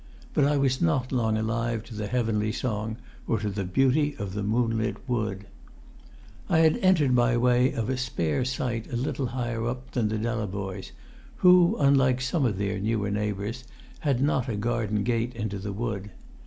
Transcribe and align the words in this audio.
But 0.33 0.45
I 0.45 0.57
was 0.57 0.81
not 0.81 1.11
long 1.11 1.37
alive 1.37 1.83
to 1.83 1.93
the 1.93 2.07
heavenly 2.07 2.51
song, 2.51 2.97
or 3.27 3.37
to 3.37 3.51
the 3.51 3.63
beauty 3.63 4.15
of 4.17 4.33
the 4.33 4.41
moonlit 4.41 4.95
wood. 5.07 5.45
I 6.49 6.57
had 6.57 6.77
entered 6.77 7.13
by 7.13 7.37
way 7.37 7.71
of 7.73 7.87
a 7.87 7.97
spare 7.97 8.43
site 8.43 8.91
a 8.91 8.95
little 8.95 9.27
higher 9.27 9.63
up 9.67 9.91
than 9.91 10.07
the 10.07 10.17
Delavoyes', 10.17 10.91
who, 11.45 11.77
unlike 11.79 12.19
some 12.19 12.45
of 12.47 12.57
their 12.57 12.79
newer 12.79 13.11
neighbours, 13.11 13.63
had 13.99 14.23
not 14.23 14.49
a 14.49 14.55
garden 14.55 15.03
gate 15.03 15.35
into 15.35 15.59
the 15.59 15.71
wood. 15.71 16.09